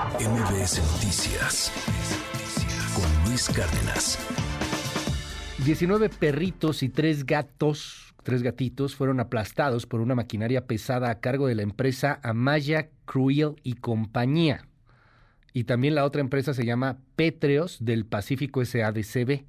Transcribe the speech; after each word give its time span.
MBS 0.00 0.80
Noticias 0.94 1.70
con 2.94 3.28
Luis 3.28 3.50
Cárdenas. 3.50 4.18
19 5.66 6.08
perritos 6.08 6.82
y 6.82 6.88
tres 6.88 7.26
gatos, 7.26 8.14
tres 8.22 8.42
gatitos, 8.42 8.96
fueron 8.96 9.20
aplastados 9.20 9.84
por 9.84 10.00
una 10.00 10.14
maquinaria 10.14 10.66
pesada 10.66 11.10
a 11.10 11.20
cargo 11.20 11.48
de 11.48 11.54
la 11.54 11.62
empresa 11.62 12.18
Amaya 12.22 12.88
Cruel 13.04 13.56
y 13.62 13.74
Compañía. 13.74 14.66
Y 15.52 15.64
también 15.64 15.94
la 15.94 16.06
otra 16.06 16.22
empresa 16.22 16.54
se 16.54 16.64
llama 16.64 16.96
Petreos 17.14 17.76
del 17.84 18.06
Pacífico 18.06 18.64
SADCB. 18.64 19.44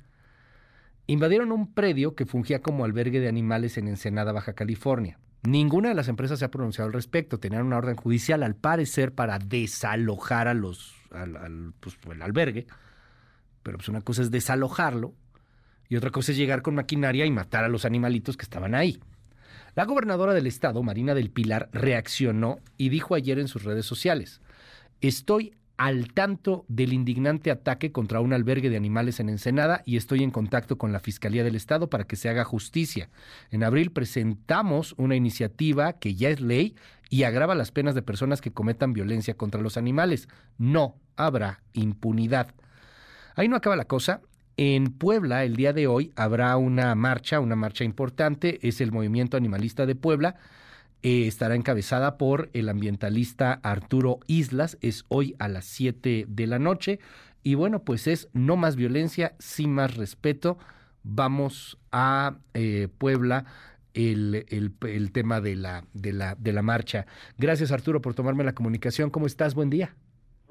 Invadieron 1.08 1.54
un 1.54 1.74
predio 1.74 2.14
que 2.14 2.26
fungía 2.26 2.62
como 2.62 2.84
albergue 2.84 3.22
de 3.22 3.30
animales 3.30 3.78
en 3.78 3.88
Ensenada, 3.88 4.34
Baja 4.34 4.52
California. 4.52 5.18
Ninguna 5.44 5.90
de 5.90 5.96
las 5.96 6.08
empresas 6.08 6.40
se 6.40 6.46
ha 6.46 6.52
pronunciado 6.52 6.88
al 6.88 6.94
respecto. 6.94 7.40
Tenían 7.40 7.66
una 7.66 7.78
orden 7.78 7.96
judicial, 7.96 8.44
al 8.44 8.56
parecer, 8.56 9.14
para 9.14 9.40
desalojar 9.40 10.48
a 10.48 10.54
los, 10.54 10.96
al, 11.12 11.74
pues, 11.80 11.98
el 12.12 12.22
albergue. 12.22 12.68
Pero 13.64 13.78
pues 13.78 13.90
una 13.90 14.02
cosa 14.02 14.22
es 14.22 14.32
desalojarlo 14.32 15.14
y 15.90 15.96
otra 15.96 16.10
cosa 16.10 16.32
es 16.32 16.38
llegar 16.38 16.62
con 16.62 16.76
maquinaria 16.76 17.26
y 17.26 17.32
matar 17.32 17.64
a 17.64 17.70
los 17.70 17.86
animalitos 17.86 18.38
que 18.38 18.44
estaban 18.44 18.76
ahí. 18.76 19.00
La 19.76 19.86
gobernadora 19.86 20.34
del 20.34 20.48
estado, 20.48 20.84
Marina 20.84 21.14
del 21.14 21.32
Pilar, 21.32 21.70
reaccionó 21.72 22.60
y 22.78 22.90
dijo 22.90 23.16
ayer 23.16 23.40
en 23.40 23.48
sus 23.48 23.64
redes 23.64 23.86
sociales, 23.86 24.42
estoy 25.00 25.54
al 25.82 26.14
tanto 26.14 26.64
del 26.68 26.94
indignante 26.94 27.50
ataque 27.50 27.92
contra 27.92 28.20
un 28.20 28.34
albergue 28.34 28.70
de 28.70 28.78
animales 28.78 29.20
en 29.20 29.30
Ensenada 29.30 29.82
y 29.84 29.98
estoy 29.98 30.22
en 30.22 30.30
contacto 30.30 30.78
con 30.78 30.94
la 30.94 31.00
Fiscalía 31.00 31.44
del 31.44 31.56
Estado 31.56 31.90
para 31.90 32.04
que 32.04 32.18
se 32.18 32.30
haga 32.30 32.44
justicia. 32.44 33.10
En 33.50 33.64
abril 33.64 33.92
presentamos 33.92 34.94
una 35.00 35.16
iniciativa 35.16 35.94
que 35.94 36.14
ya 36.14 36.30
es 36.30 36.40
ley 36.40 36.76
y 37.10 37.24
agrava 37.24 37.56
las 37.56 37.72
penas 37.72 37.96
de 37.96 38.04
personas 38.04 38.42
que 38.42 38.54
cometan 38.54 38.94
violencia 38.94 39.34
contra 39.34 39.60
los 39.60 39.76
animales. 39.76 40.28
No 40.60 40.98
habrá 41.16 41.64
impunidad. 41.74 42.54
Ahí 43.36 43.48
no 43.48 43.56
acaba 43.56 43.76
la 43.76 43.86
cosa. 43.86 44.22
En 44.58 44.92
Puebla, 44.92 45.46
el 45.46 45.56
día 45.56 45.74
de 45.74 45.88
hoy, 45.88 46.12
habrá 46.16 46.56
una 46.58 46.94
marcha, 46.94 47.40
una 47.40 47.56
marcha 47.56 47.86
importante, 47.86 48.60
es 48.68 48.82
el 48.82 48.92
Movimiento 48.92 49.36
Animalista 49.36 49.88
de 49.88 49.96
Puebla 49.96 50.36
eh, 51.04 51.28
estará 51.28 51.56
encabezada 51.56 52.18
por 52.18 52.50
el 52.54 52.70
ambientalista 52.70 53.60
Arturo 53.64 54.20
Islas, 54.28 54.78
es 54.82 55.06
hoy 55.08 55.36
a 55.40 55.48
las 55.48 55.66
7 55.66 56.26
de 56.28 56.48
la 56.48 56.60
noche. 56.60 57.00
Y 57.44 57.56
bueno, 57.56 57.84
pues 57.84 58.06
es 58.06 58.30
no 58.34 58.56
más 58.56 58.76
violencia, 58.76 59.36
sin 59.40 59.74
más 59.74 59.96
respeto. 59.96 60.58
Vamos 61.04 61.78
a 61.92 62.38
eh, 62.54 62.88
Puebla. 62.98 63.46
El, 63.94 64.46
el, 64.48 64.74
el, 64.88 65.12
tema 65.12 65.42
de 65.42 65.58
la, 65.58 65.84
de, 65.94 66.14
la, 66.14 66.36
de 66.36 66.54
la 66.54 66.62
marcha. 66.62 67.06
Gracias 67.38 67.74
Arturo 67.74 68.02
por 68.02 68.14
tomarme 68.14 68.46
la 68.46 68.54
comunicación. 68.54 69.10
¿Cómo 69.10 69.26
estás? 69.26 69.54
Buen 69.54 69.70
día. 69.70 69.94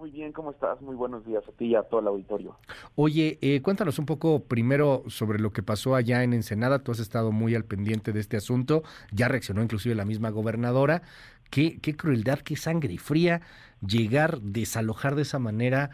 Muy 0.01 0.13
bien, 0.13 0.33
¿cómo 0.33 0.51
estás? 0.51 0.81
Muy 0.81 0.97
buenos 0.97 1.27
días 1.27 1.47
a 1.47 1.53
ti 1.53 1.67
y 1.67 1.75
a 1.75 1.83
todo 1.83 2.01
el 2.01 2.07
auditorio. 2.07 2.57
Oye, 2.97 3.39
eh, 3.43 3.61
cuéntanos 3.61 3.99
un 3.99 4.07
poco 4.07 4.43
primero 4.45 5.03
sobre 5.09 5.39
lo 5.39 5.51
que 5.51 5.63
pasó 5.63 5.95
allá 5.95 6.23
en 6.23 6.33
Ensenada. 6.33 6.79
Tú 6.79 6.91
has 6.93 7.01
estado 7.01 7.33
muy 7.33 7.55
al 7.55 7.67
pendiente 7.67 8.15
de 8.15 8.21
este 8.21 8.39
asunto. 8.39 8.83
Ya 9.13 9.29
reaccionó 9.29 9.63
inclusive 9.63 9.95
la 9.95 10.07
misma 10.07 10.31
gobernadora. 10.31 11.03
Qué, 11.51 11.81
qué 11.83 11.99
crueldad, 11.99 12.39
qué 12.39 12.57
sangre 12.57 12.97
fría 12.97 13.43
llegar, 13.87 14.41
desalojar 14.41 15.17
de 15.17 15.23
esa 15.23 15.39
manera, 15.39 15.91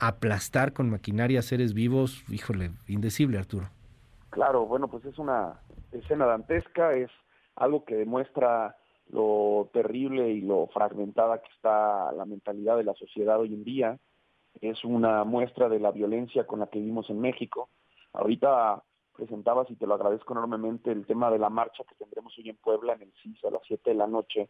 aplastar 0.00 0.72
con 0.72 0.90
maquinaria 0.90 1.40
seres 1.40 1.74
vivos. 1.74 2.24
Híjole, 2.28 2.72
indecible, 2.88 3.38
Arturo. 3.38 3.68
Claro, 4.30 4.66
bueno, 4.66 4.88
pues 4.88 5.04
es 5.04 5.16
una 5.16 5.60
escena 5.92 6.26
dantesca, 6.26 6.94
es 6.94 7.10
algo 7.54 7.84
que 7.84 7.94
demuestra 7.94 8.76
lo 9.10 9.70
terrible 9.72 10.30
y 10.30 10.40
lo 10.40 10.66
fragmentada 10.68 11.40
que 11.40 11.52
está 11.52 12.12
la 12.12 12.24
mentalidad 12.24 12.76
de 12.76 12.84
la 12.84 12.94
sociedad 12.94 13.40
hoy 13.40 13.54
en 13.54 13.64
día. 13.64 13.98
Es 14.60 14.84
una 14.84 15.24
muestra 15.24 15.68
de 15.68 15.80
la 15.80 15.90
violencia 15.90 16.46
con 16.46 16.60
la 16.60 16.66
que 16.68 16.78
vivimos 16.78 17.10
en 17.10 17.20
México. 17.20 17.68
Ahorita 18.12 18.82
presentabas, 19.16 19.70
y 19.70 19.76
te 19.76 19.86
lo 19.86 19.94
agradezco 19.94 20.32
enormemente, 20.32 20.90
el 20.90 21.06
tema 21.06 21.30
de 21.30 21.38
la 21.38 21.48
marcha 21.48 21.84
que 21.84 21.94
tendremos 21.94 22.36
hoy 22.38 22.50
en 22.50 22.56
Puebla, 22.56 22.94
en 22.94 23.02
el 23.02 23.12
CIS, 23.22 23.44
a 23.44 23.50
las 23.50 23.62
7 23.66 23.90
de 23.90 23.96
la 23.96 24.06
noche. 24.06 24.48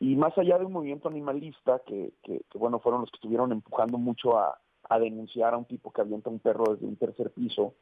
Y 0.00 0.16
más 0.16 0.36
allá 0.36 0.58
de 0.58 0.64
un 0.64 0.72
movimiento 0.72 1.08
animalista, 1.08 1.80
que, 1.86 2.12
bueno, 2.54 2.80
fueron 2.80 3.02
los 3.02 3.10
que 3.10 3.16
estuvieron 3.16 3.52
empujando 3.52 3.98
mucho 3.98 4.38
a, 4.38 4.58
a 4.88 4.98
denunciar 4.98 5.54
a 5.54 5.58
un 5.58 5.64
tipo 5.64 5.92
que 5.92 6.00
avienta 6.00 6.30
un 6.30 6.40
perro 6.40 6.74
desde 6.74 6.86
un 6.86 6.96
tercer 6.96 7.30
piso, 7.30 7.74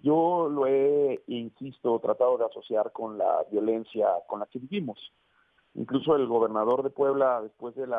yo 0.00 0.48
lo 0.48 0.66
he, 0.66 1.22
insisto, 1.26 1.98
tratado 1.98 2.38
de 2.38 2.44
asociar 2.44 2.92
con 2.92 3.18
la 3.18 3.44
violencia 3.50 4.06
con 4.26 4.40
la 4.40 4.46
que 4.46 4.58
vivimos. 4.58 5.12
Incluso 5.78 6.16
el 6.16 6.26
gobernador 6.26 6.82
de 6.82 6.90
Puebla, 6.90 7.40
después 7.40 7.76
del, 7.76 7.92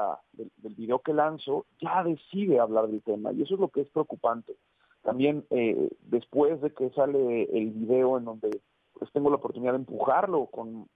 video 0.76 1.00
que 1.00 1.14
lanzó, 1.14 1.66
ya 1.80 2.04
decide 2.04 2.60
hablar 2.60 2.88
del 2.88 3.02
tema 3.02 3.32
y 3.32 3.44
eso 3.44 3.54
es 3.54 3.60
lo 3.62 3.70
que 3.70 3.80
es 3.80 3.90
preocupante. 3.90 4.58
También 5.02 5.46
eh, 5.50 5.90
después 6.02 6.60
de 6.60 6.74
que 6.74 6.90
sale 6.90 7.44
el 7.44 7.70
video 7.70 8.18
en 8.18 8.26
donde 8.26 8.60
pues 8.92 9.10
tengo 9.14 9.30
la 9.30 9.38
oportunidad 9.38 9.72
de 9.72 9.78
empujarlo 9.78 10.48
con, 10.48 10.90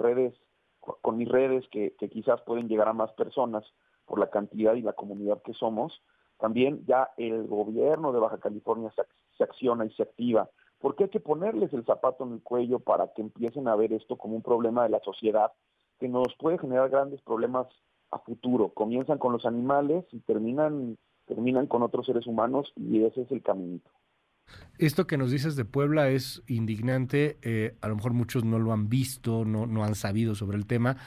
redes, 0.00 0.34
con, 0.80 1.16
mis 1.16 1.28
redes 1.28 1.68
que, 1.68 1.94
quizás 2.10 2.40
pueden 2.40 2.66
llegar 2.66 2.88
a 2.88 2.94
más 2.94 3.12
personas 3.12 3.64
por 4.04 4.18
la 4.18 4.28
cantidad 4.28 4.74
y 4.74 4.82
la 4.82 4.94
comunidad 4.94 5.40
que 5.42 5.54
somos, 5.54 6.02
también 6.40 6.84
ya 6.84 7.10
el 7.16 7.46
gobierno 7.46 8.12
de 8.12 8.18
Baja 8.18 8.38
California 8.38 8.92
se 9.38 9.44
acciona 9.44 9.86
y 9.86 9.90
se 9.90 10.02
activa, 10.02 10.50
porque 10.80 11.04
hay 11.04 11.10
que 11.10 11.20
ponerles 11.20 11.72
el 11.72 11.84
zapato 11.84 12.24
en 12.24 12.32
el 12.32 12.42
cuello 12.42 12.80
para 12.80 13.12
que 13.12 13.22
empiecen 13.22 13.68
a 13.68 13.76
ver 13.76 13.92
esto 13.92 14.16
como 14.16 14.34
un 14.34 14.42
problema 14.42 14.82
de 14.82 14.88
la 14.88 14.98
sociedad 14.98 15.52
que 16.04 16.08
nos 16.10 16.34
puede 16.38 16.58
generar 16.58 16.90
grandes 16.90 17.22
problemas 17.22 17.66
a 18.10 18.18
futuro. 18.18 18.68
Comienzan 18.74 19.16
con 19.16 19.32
los 19.32 19.46
animales 19.46 20.04
y 20.12 20.20
terminan, 20.20 20.98
terminan 21.24 21.66
con 21.66 21.82
otros 21.82 22.04
seres 22.04 22.26
humanos 22.26 22.74
y 22.76 23.02
ese 23.04 23.22
es 23.22 23.30
el 23.30 23.42
caminito. 23.42 23.90
Esto 24.76 25.06
que 25.06 25.16
nos 25.16 25.30
dices 25.30 25.56
de 25.56 25.64
Puebla 25.64 26.10
es 26.10 26.42
indignante, 26.46 27.38
eh, 27.40 27.78
a 27.80 27.88
lo 27.88 27.96
mejor 27.96 28.12
muchos 28.12 28.44
no 28.44 28.58
lo 28.58 28.72
han 28.72 28.90
visto, 28.90 29.46
no, 29.46 29.66
no 29.66 29.82
han 29.82 29.94
sabido 29.94 30.34
sobre 30.34 30.58
el 30.58 30.66
tema, 30.66 30.98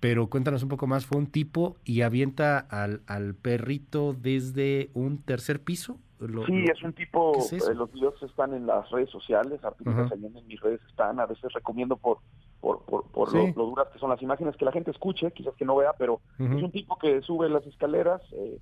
pero 0.00 0.28
cuéntanos 0.28 0.62
un 0.62 0.68
poco 0.68 0.86
más, 0.86 1.06
fue 1.06 1.16
un 1.16 1.28
tipo 1.28 1.76
y 1.82 2.02
avienta 2.02 2.58
al, 2.58 3.00
al 3.06 3.34
perrito 3.34 4.12
desde 4.12 4.90
un 4.92 5.22
tercer 5.22 5.62
piso. 5.62 5.98
sí, 6.44 6.66
es 6.70 6.82
un 6.82 6.92
tipo, 6.92 7.32
eh, 7.38 7.74
los 7.74 7.90
videos 7.90 8.22
están 8.22 8.52
en 8.52 8.66
las 8.66 8.90
redes 8.90 9.08
sociales, 9.08 9.64
artículos 9.64 10.12
en 10.12 10.46
mis 10.46 10.60
redes 10.60 10.82
están, 10.90 11.20
a 11.20 11.24
veces 11.24 11.50
recomiendo 11.54 11.96
por 11.96 12.18
por, 12.62 12.84
por, 12.84 13.04
por 13.10 13.34
lo, 13.34 13.66
duras 13.66 13.88
que 13.92 13.98
son 13.98 14.08
las 14.08 14.22
imágenes, 14.22 14.56
que 14.56 14.64
la 14.64 14.70
gente 14.70 14.92
escuche, 14.92 15.32
quizás 15.32 15.54
que 15.56 15.64
no 15.64 15.74
vea, 15.74 15.92
pero 15.98 16.20
es 16.38 16.62
un 16.62 16.70
tipo 16.70 16.96
que 16.96 17.20
sube 17.22 17.48
las 17.48 17.66
escaleras, 17.66 18.22
eh, 18.32 18.58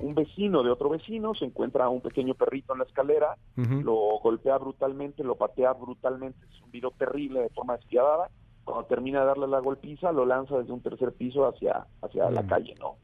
un 0.00 0.14
vecino 0.14 0.62
de 0.62 0.70
otro 0.70 0.88
vecino 0.88 1.34
se 1.34 1.44
encuentra 1.44 1.90
un 1.90 2.00
pequeño 2.00 2.32
perrito 2.34 2.72
en 2.72 2.78
la 2.78 2.86
escalera, 2.86 3.36
lo 3.54 4.18
golpea 4.22 4.56
brutalmente, 4.56 5.22
lo 5.22 5.36
patea 5.36 5.74
brutalmente, 5.74 6.38
es 6.50 6.62
un 6.62 6.70
video 6.70 6.90
terrible 6.92 7.40
de 7.40 7.50
forma 7.50 7.76
despiadada, 7.76 8.30
cuando 8.64 8.86
termina 8.86 9.20
de 9.20 9.26
darle 9.26 9.46
la 9.46 9.60
golpiza 9.60 10.10
lo 10.10 10.24
lanza 10.24 10.56
desde 10.56 10.72
un 10.72 10.80
tercer 10.80 11.12
piso 11.12 11.46
hacia, 11.46 11.86
hacia 12.00 12.30
la 12.30 12.46
calle, 12.46 12.74
¿no? 12.80 12.96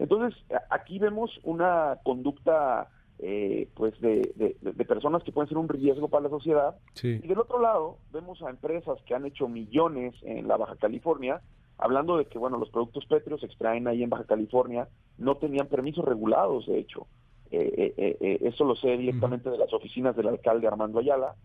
Entonces, 0.00 0.36
aquí 0.70 0.98
vemos 0.98 1.30
una 1.44 2.00
conducta 2.02 2.88
eh, 3.20 3.68
pues 3.74 3.98
de, 4.00 4.32
de, 4.60 4.84
personas 4.84 5.22
que 5.22 5.32
pueden 5.32 5.48
ser 5.48 5.58
un 5.58 5.68
riesgo 5.68 6.08
para 6.08 6.24
la 6.24 6.30
sociedad. 6.30 6.76
Y 7.02 7.26
del 7.26 7.38
otro 7.38 7.60
lado, 7.60 7.98
vemos 8.12 8.42
a 8.42 8.50
empresas 8.50 8.98
que 9.06 9.14
han 9.14 9.24
hecho 9.24 9.48
millones 9.48 10.14
en 10.22 10.48
la 10.48 10.56
Baja 10.56 10.76
California, 10.76 11.40
hablando 11.78 12.16
de 12.16 12.26
que, 12.26 12.38
bueno, 12.38 12.58
los 12.58 12.70
productos 12.70 13.06
pétreos 13.06 13.40
se 13.40 13.46
extraen 13.46 13.86
ahí 13.88 14.02
en 14.02 14.10
Baja 14.10 14.24
California, 14.24 14.88
no 15.16 15.36
tenían 15.36 15.68
permisos 15.68 16.04
regulados, 16.04 16.66
de 16.66 16.78
hecho. 16.78 17.06
Eh, 17.50 17.94
eh, 17.96 18.38
eso 18.42 18.64
lo 18.64 18.74
sé 18.74 18.96
directamente 18.96 19.48
de 19.48 19.58
las 19.58 19.72
oficinas 19.72 20.16
del 20.16 20.28
alcalde 20.28 20.66
Armando 20.66 20.98
Ayala. 20.98 21.36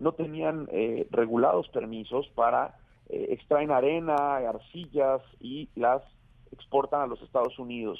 No 0.00 0.12
tenían 0.12 0.68
regulados 1.10 1.68
permisos 1.68 2.28
para 2.34 2.76
extraer 3.08 3.70
arena, 3.70 4.36
arcillas 4.38 5.22
y 5.40 5.68
las 5.76 6.02
exportan 6.52 7.00
a 7.00 7.06
los 7.06 7.20
Estados 7.22 7.58
Unidos. 7.58 7.98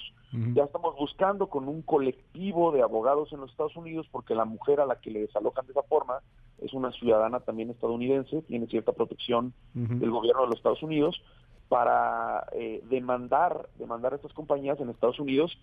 Ya 0.55 0.65
estamos 0.65 0.97
buscando 0.97 1.49
con 1.49 1.69
un 1.69 1.83
colectivo 1.83 2.73
de 2.73 2.83
abogados 2.83 3.33
en 3.33 3.41
los 3.41 3.51
Estados 3.51 3.77
Unidos 3.77 4.07
porque 4.11 4.35
la 4.35 4.45
mujer 4.45 4.81
a 4.81 4.87
la 4.87 4.97
que 4.97 5.11
le 5.11 5.21
desalojan 5.21 5.67
de 5.67 5.73
esa 5.73 5.83
forma 5.83 6.21
es 6.59 6.73
una 6.73 6.91
ciudadana 6.93 7.41
también 7.41 7.71
estadounidense, 7.71 8.43
tiene 8.43 8.67
cierta 8.67 8.93
protección 8.93 9.53
del 9.75 10.11
gobierno 10.11 10.43
de 10.43 10.49
los 10.49 10.57
Estados 10.57 10.83
Unidos 10.83 11.21
para 11.69 12.47
eh, 12.53 12.83
demandar 12.89 13.69
demandar 13.79 14.13
a 14.13 14.17
estas 14.17 14.33
compañías 14.33 14.79
en 14.81 14.91
Estados 14.91 15.19
Unidos 15.19 15.57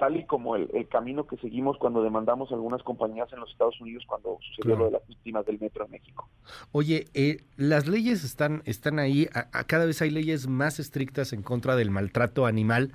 tal 0.00 0.16
y 0.16 0.24
como 0.24 0.56
el, 0.56 0.88
camino 0.88 1.26
que 1.26 1.36
seguimos 1.36 1.76
cuando 1.76 2.02
demandamos 2.02 2.50
algunas 2.52 2.82
compañías 2.82 3.30
en 3.34 3.40
los 3.40 3.50
Estados 3.50 3.78
Unidos 3.82 4.02
cuando 4.06 4.38
sucedió 4.40 4.74
lo 4.74 4.86
de 4.86 4.92
las 4.92 5.06
víctimas 5.06 5.44
del 5.44 5.60
metro 5.60 5.84
en 5.84 5.90
México. 5.90 6.26
Oye, 6.72 7.04
eh, 7.12 7.42
las 7.58 7.86
leyes 7.86 8.24
están, 8.24 8.62
están 8.64 8.98
ahí, 8.98 9.28
a, 9.34 9.44
cada 9.64 9.84
vez 9.84 10.00
hay 10.00 10.08
leyes 10.08 10.48
más 10.48 10.80
estrictas 10.80 11.34
en 11.34 11.42
contra 11.42 11.76
del 11.76 11.90
maltrato 11.90 12.46
animal, 12.46 12.92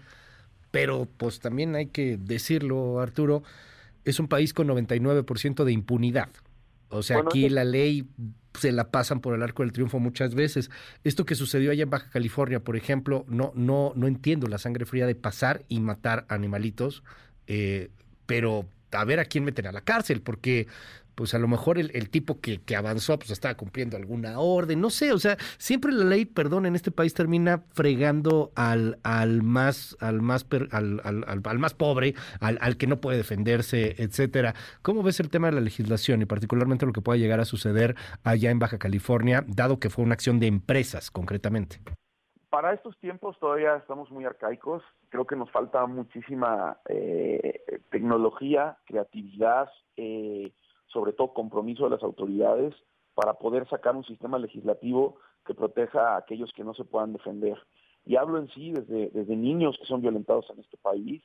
pero 0.72 1.08
pues 1.18 1.40
también 1.40 1.76
hay 1.76 1.86
que 1.86 2.18
decirlo, 2.18 3.00
Arturo, 3.00 3.44
es 4.04 4.20
un 4.20 4.28
país 4.28 4.56
con 4.56 4.68
99% 4.68 5.64
de 5.64 5.72
impunidad. 5.72 6.30
O 6.90 7.04
sea, 7.04 7.20
aquí 7.20 7.50
la 7.50 7.66
ley 7.66 8.08
se 8.60 8.72
la 8.72 8.90
pasan 8.92 9.20
por 9.22 9.36
el 9.36 9.44
arco 9.44 9.64
del 9.64 9.72
triunfo 9.72 10.00
muchas 10.00 10.36
veces. 10.36 10.70
Esto 11.04 11.26
que 11.26 11.36
sucedió 11.36 11.72
allá 11.72 11.84
en 11.84 11.90
Baja 11.90 12.10
California, 12.10 12.60
por 12.60 12.76
ejemplo, 12.76 13.26
no, 13.28 13.52
no, 13.56 13.94
no 13.96 14.08
entiendo 14.08 14.48
la 14.48 14.58
sangre 14.58 14.86
fría 14.86 15.06
de 15.06 15.16
pasar 15.16 15.64
y 15.68 15.80
matar 15.80 16.26
animalitos 16.30 17.04
eh, 17.48 17.90
pero 18.26 18.68
a 18.92 19.06
ver 19.06 19.20
a 19.20 19.26
quién 19.26 19.44
meten 19.44 19.68
a 19.68 19.72
la 19.72 19.82
cárcel, 19.82 20.22
porque 20.22 20.68
pues 21.16 21.34
a 21.34 21.40
lo 21.40 21.48
mejor 21.48 21.80
el, 21.80 22.10
tipo 22.10 22.40
que, 22.40 22.62
que, 22.62 22.76
avanzó 22.76 23.18
pues 23.18 23.32
estaba 23.32 23.56
cumpliendo 23.56 23.98
alguna 23.98 24.40
orden, 24.40 24.82
no 24.82 24.90
sé, 24.90 25.12
o 25.14 25.18
sea, 25.18 25.38
siempre 25.58 25.92
la 25.92 26.06
ley, 26.06 26.26
perdón, 26.26 26.66
en 26.66 26.76
este 26.76 26.92
país 26.92 27.14
termina 27.14 27.64
fregando 27.74 28.52
al, 28.56 29.00
al 29.04 29.42
más, 29.42 29.98
al 30.00 30.22
más 30.22 30.46
al, 30.72 31.02
al, 31.04 31.44
al, 31.44 31.60
más 31.60 31.74
pobre, 31.74 32.14
al, 32.40 32.58
al 32.62 32.78
que 32.78 32.88
no 32.88 33.02
puede 33.02 33.18
defenderse, 33.18 33.96
etcétera. 33.98 34.54
¿Cómo 34.82 35.04
ves 35.04 35.20
el 35.20 35.30
tema 35.30 35.48
de 35.48 35.54
la 35.54 35.62
legislación 35.62 36.22
y 36.22 36.26
particularmente 36.26 36.86
lo 36.86 36.94
que 36.94 37.02
pueda 37.02 37.18
llegar 37.18 37.40
a 37.40 37.46
suceder 37.46 37.96
allá 38.24 38.52
en 38.52 38.60
Baja 38.60 38.78
California, 38.78 39.44
dado 39.48 39.80
que 39.80 39.90
fue 39.90 40.04
una 40.04 40.14
acción 40.14 40.40
de 40.40 40.48
empresas 40.48 41.12
concretamente? 41.12 41.80
para 42.56 42.72
estos 42.72 42.98
tiempos 43.00 43.38
todavía 43.38 43.76
estamos 43.76 44.10
muy 44.12 44.24
arcaicos. 44.24 44.82
Creo 45.10 45.28
que 45.28 45.36
nos 45.36 45.52
falta 45.52 45.86
muchísima 45.88 46.78
eh, 46.88 47.82
tecnología, 47.92 48.78
creatividad, 48.86 49.70
eh, 49.98 50.54
sobre 50.96 51.12
todo 51.12 51.34
compromiso 51.34 51.84
de 51.84 51.90
las 51.90 52.04
autoridades 52.04 52.74
para 53.16 53.34
poder 53.34 53.68
sacar 53.68 53.98
un 53.98 54.06
sistema 54.06 54.40
legislativo 54.40 55.18
que 55.46 55.54
proteja 55.54 56.14
a 56.14 56.18
aquellos 56.18 56.54
que 56.54 56.64
no 56.64 56.74
se 56.74 56.86
puedan 56.86 57.12
defender. 57.12 57.58
Y 58.06 58.16
hablo 58.16 58.38
en 58.38 58.48
sí 58.50 58.72
desde, 58.72 59.10
desde 59.10 59.36
niños 59.36 59.78
que 59.78 59.86
son 59.86 60.02
violentados 60.02 60.50
en 60.52 60.60
este 60.62 60.78
país, 60.78 61.22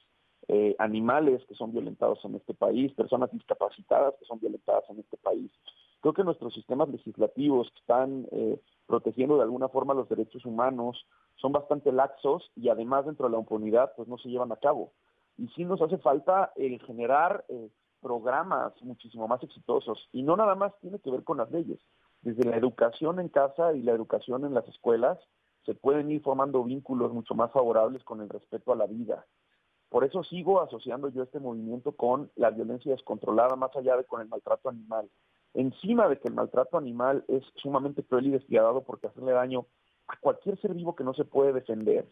eh, 0.48 0.74
animales 0.80 1.40
que 1.46 1.54
son 1.54 1.70
violentados 1.70 2.18
en 2.24 2.34
este 2.34 2.52
país, 2.52 2.92
personas 2.94 3.30
discapacitadas 3.30 4.14
que 4.18 4.24
son 4.24 4.40
violentadas 4.40 4.82
en 4.90 4.98
este 4.98 5.16
país. 5.18 5.52
Creo 6.00 6.14
que 6.14 6.24
nuestros 6.24 6.52
sistemas 6.52 6.88
legislativos 6.88 7.70
que 7.70 7.78
están 7.78 8.26
eh, 8.32 8.60
protegiendo 8.88 9.36
de 9.36 9.44
alguna 9.44 9.68
forma 9.68 9.94
los 9.94 10.08
derechos 10.08 10.44
humanos 10.44 11.06
son 11.36 11.52
bastante 11.52 11.92
laxos 11.92 12.50
y 12.56 12.70
además 12.70 13.06
dentro 13.06 13.26
de 13.26 13.32
la 13.32 13.38
impunidad 13.38 13.92
pues 13.96 14.08
no 14.08 14.18
se 14.18 14.30
llevan 14.30 14.50
a 14.50 14.56
cabo. 14.56 14.90
Y 15.38 15.46
sí 15.54 15.64
nos 15.64 15.80
hace 15.80 15.98
falta 15.98 16.52
el 16.56 16.80
generar 16.82 17.44
eh, 17.48 17.70
programas 18.00 18.72
muchísimo 18.82 19.28
más 19.28 19.42
exitosos 19.42 20.08
y 20.12 20.22
no 20.22 20.36
nada 20.36 20.54
más 20.54 20.72
tiene 20.80 20.98
que 20.98 21.10
ver 21.10 21.24
con 21.24 21.38
las 21.38 21.50
leyes. 21.50 21.80
Desde 22.22 22.44
la 22.48 22.56
educación 22.56 23.20
en 23.20 23.28
casa 23.28 23.72
y 23.72 23.82
la 23.82 23.92
educación 23.92 24.44
en 24.44 24.54
las 24.54 24.66
escuelas 24.68 25.18
se 25.64 25.74
pueden 25.74 26.10
ir 26.10 26.22
formando 26.22 26.64
vínculos 26.64 27.12
mucho 27.12 27.34
más 27.34 27.52
favorables 27.52 28.02
con 28.04 28.20
el 28.20 28.28
respeto 28.28 28.72
a 28.72 28.76
la 28.76 28.86
vida. 28.86 29.26
Por 29.88 30.04
eso 30.04 30.22
sigo 30.24 30.60
asociando 30.60 31.08
yo 31.08 31.22
este 31.22 31.40
movimiento 31.40 31.92
con 31.92 32.30
la 32.36 32.50
violencia 32.50 32.92
descontrolada, 32.92 33.56
más 33.56 33.74
allá 33.74 33.96
de 33.96 34.04
con 34.04 34.20
el 34.20 34.28
maltrato 34.28 34.68
animal. 34.68 35.10
Encima 35.52 36.08
de 36.08 36.18
que 36.18 36.28
el 36.28 36.34
maltrato 36.34 36.78
animal 36.78 37.24
es 37.26 37.42
sumamente 37.56 38.04
cruel 38.04 38.28
y 38.28 38.30
despiadado 38.30 38.84
porque 38.84 39.08
hacerle 39.08 39.32
daño 39.32 39.66
a 40.06 40.16
cualquier 40.20 40.60
ser 40.60 40.74
vivo 40.74 40.94
que 40.94 41.04
no 41.04 41.12
se 41.14 41.24
puede 41.24 41.52
defender, 41.52 42.08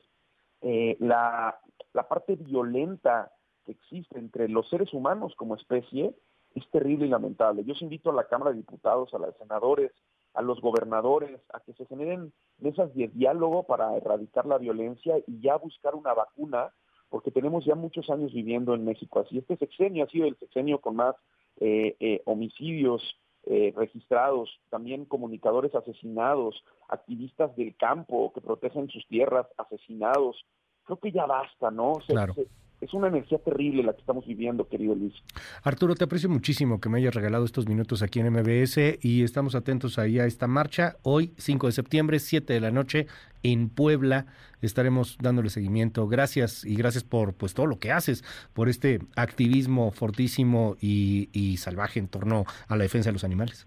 eh, 0.60 0.96
la, 0.98 1.60
la 1.92 2.08
parte 2.08 2.34
violenta 2.34 3.32
que 3.68 3.72
existe 3.72 4.18
entre 4.18 4.48
los 4.48 4.66
seres 4.70 4.94
humanos 4.94 5.34
como 5.36 5.54
especie 5.54 6.14
es 6.54 6.66
terrible 6.70 7.06
y 7.06 7.10
lamentable. 7.10 7.64
Yo 7.64 7.74
os 7.74 7.82
invito 7.82 8.10
a 8.10 8.14
la 8.14 8.24
Cámara 8.24 8.50
de 8.50 8.56
Diputados, 8.56 9.12
a 9.12 9.18
los 9.18 9.36
senadores, 9.36 9.92
a 10.32 10.40
los 10.40 10.60
gobernadores, 10.62 11.38
a 11.52 11.60
que 11.60 11.74
se 11.74 11.84
generen 11.84 12.32
mesas 12.58 12.94
de 12.94 13.08
diálogo 13.08 13.64
para 13.64 13.94
erradicar 13.96 14.46
la 14.46 14.56
violencia 14.56 15.18
y 15.26 15.40
ya 15.40 15.56
buscar 15.56 15.94
una 15.94 16.14
vacuna 16.14 16.72
porque 17.10 17.30
tenemos 17.30 17.64
ya 17.64 17.74
muchos 17.74 18.08
años 18.10 18.32
viviendo 18.32 18.74
en 18.74 18.84
México 18.86 19.20
así. 19.20 19.38
Este 19.38 19.56
sexenio 19.56 20.04
ha 20.04 20.08
sido 20.08 20.26
el 20.26 20.36
sexenio 20.38 20.80
con 20.80 20.96
más 20.96 21.14
eh, 21.60 21.96
eh, 22.00 22.22
homicidios 22.24 23.02
eh, 23.44 23.72
registrados, 23.76 24.50
también 24.70 25.04
comunicadores 25.04 25.74
asesinados, 25.74 26.62
activistas 26.88 27.54
del 27.56 27.76
campo 27.76 28.32
que 28.32 28.40
protegen 28.40 28.88
sus 28.88 29.06
tierras 29.08 29.46
asesinados. 29.58 30.44
Creo 30.84 30.98
que 30.98 31.12
ya 31.12 31.26
basta, 31.26 31.70
¿no? 31.70 31.94
claro 32.06 32.34
es 32.80 32.94
una 32.94 33.08
energía 33.08 33.38
terrible 33.38 33.82
la 33.82 33.92
que 33.92 34.00
estamos 34.00 34.26
viviendo, 34.26 34.68
querido 34.68 34.94
Luis. 34.94 35.14
Arturo, 35.62 35.94
te 35.94 36.04
aprecio 36.04 36.28
muchísimo 36.28 36.80
que 36.80 36.88
me 36.88 36.98
hayas 36.98 37.14
regalado 37.14 37.44
estos 37.44 37.66
minutos 37.66 38.02
aquí 38.02 38.20
en 38.20 38.32
MBS 38.32 38.98
y 39.00 39.22
estamos 39.24 39.54
atentos 39.54 39.98
ahí 39.98 40.18
a 40.18 40.26
esta 40.26 40.46
marcha. 40.46 40.96
Hoy, 41.02 41.32
5 41.38 41.66
de 41.66 41.72
septiembre, 41.72 42.18
7 42.18 42.52
de 42.52 42.60
la 42.60 42.70
noche, 42.70 43.06
en 43.42 43.68
Puebla, 43.68 44.26
estaremos 44.62 45.18
dándole 45.20 45.50
seguimiento. 45.50 46.06
Gracias 46.08 46.64
y 46.64 46.76
gracias 46.76 47.04
por 47.04 47.34
pues 47.34 47.54
todo 47.54 47.66
lo 47.66 47.78
que 47.78 47.92
haces, 47.92 48.24
por 48.52 48.68
este 48.68 49.00
activismo 49.16 49.90
fortísimo 49.90 50.76
y, 50.80 51.28
y 51.32 51.56
salvaje 51.56 51.98
en 51.98 52.08
torno 52.08 52.44
a 52.68 52.76
la 52.76 52.84
defensa 52.84 53.08
de 53.08 53.14
los 53.14 53.24
animales. 53.24 53.66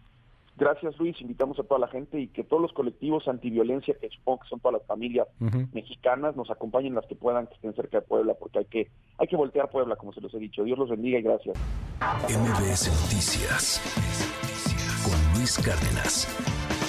Gracias 0.62 0.96
Luis, 1.00 1.20
invitamos 1.20 1.58
a 1.58 1.64
toda 1.64 1.80
la 1.80 1.88
gente 1.88 2.20
y 2.20 2.28
que 2.28 2.44
todos 2.44 2.62
los 2.62 2.72
colectivos 2.72 3.28
antiviolencia, 3.28 3.96
que 4.00 4.08
supongo 4.10 4.42
que 4.42 4.50
son 4.50 4.60
todas 4.60 4.78
las 4.80 4.88
familias 4.88 5.28
mexicanas, 5.74 6.36
nos 6.36 6.52
acompañen 6.52 6.94
las 6.94 7.08
que 7.08 7.16
puedan, 7.16 7.48
que 7.48 7.56
estén 7.56 7.74
cerca 7.74 8.00
de 8.00 8.06
Puebla, 8.06 8.36
porque 8.36 8.60
hay 8.60 8.66
que, 8.66 8.92
hay 9.18 9.28
que 9.28 9.36
voltear 9.36 9.72
Puebla, 9.72 9.96
como 9.96 10.14
se 10.14 10.22
los 10.22 10.32
he 10.36 10.38
dicho. 10.38 10.64
Dios 10.64 10.78
los 10.78 10.92
bendiga 10.92 11.18
y 11.18 11.24
gracias. 11.24 11.58
MBS 12.30 12.90
Noticias 13.02 13.82
con 15.04 15.40
Luis 15.40 15.58
Cárdenas. 15.58 16.81